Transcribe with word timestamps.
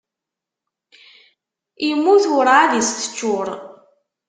Immut 1.89 2.23
urɛad 2.37 2.71
i 2.79 2.81
s-teččuṛ. 2.89 3.47